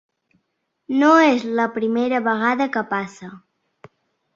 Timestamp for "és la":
1.27-1.67